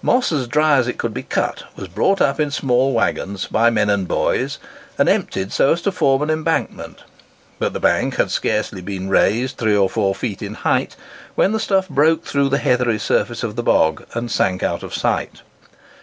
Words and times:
Moss 0.00 0.32
as 0.32 0.48
dry 0.48 0.78
as 0.78 0.88
it 0.88 0.96
could 0.96 1.12
be 1.12 1.22
cut, 1.22 1.64
was 1.76 1.88
brought 1.88 2.18
up 2.22 2.40
in 2.40 2.50
small 2.50 2.94
waggons, 2.94 3.44
by 3.46 3.68
men 3.68 3.90
and 3.90 4.08
boys, 4.08 4.56
and 4.96 5.10
emptied 5.10 5.52
so 5.52 5.72
as 5.72 5.82
to 5.82 5.92
form 5.92 6.22
an 6.22 6.30
embankment; 6.30 7.04
but 7.58 7.74
the 7.74 7.80
bank 7.80 8.16
had 8.16 8.30
scarcely 8.30 8.80
been 8.80 9.10
raised 9.10 9.58
three 9.58 9.76
or 9.76 9.90
four 9.90 10.14
feet 10.14 10.40
in 10.40 10.54
height, 10.54 10.96
when 11.34 11.52
the 11.52 11.60
stuff 11.60 11.86
broke 11.90 12.24
through 12.24 12.48
the 12.48 12.56
heathery 12.56 12.98
surface 12.98 13.42
of 13.42 13.56
the 13.56 13.62
bog 13.62 14.06
and 14.14 14.30
sank 14.30 14.62
out 14.62 14.82
of 14.82 14.94
sight. 14.94 15.42